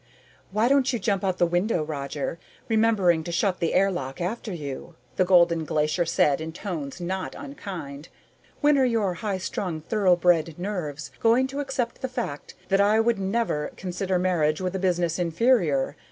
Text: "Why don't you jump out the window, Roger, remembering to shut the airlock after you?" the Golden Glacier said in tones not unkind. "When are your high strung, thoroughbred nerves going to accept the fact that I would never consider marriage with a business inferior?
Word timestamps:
"Why 0.49 0.67
don't 0.67 0.91
you 0.91 0.97
jump 0.97 1.23
out 1.23 1.37
the 1.37 1.45
window, 1.45 1.83
Roger, 1.83 2.39
remembering 2.67 3.23
to 3.23 3.31
shut 3.31 3.59
the 3.59 3.75
airlock 3.75 4.19
after 4.19 4.51
you?" 4.51 4.95
the 5.15 5.25
Golden 5.25 5.63
Glacier 5.63 6.05
said 6.07 6.41
in 6.41 6.53
tones 6.53 6.99
not 6.99 7.35
unkind. 7.37 8.09
"When 8.61 8.79
are 8.79 8.83
your 8.83 9.13
high 9.13 9.37
strung, 9.37 9.79
thoroughbred 9.81 10.57
nerves 10.57 11.11
going 11.19 11.45
to 11.49 11.59
accept 11.59 12.01
the 12.01 12.09
fact 12.09 12.55
that 12.69 12.81
I 12.81 12.99
would 12.99 13.19
never 13.19 13.73
consider 13.77 14.17
marriage 14.17 14.59
with 14.59 14.75
a 14.75 14.79
business 14.79 15.19
inferior? 15.19 15.95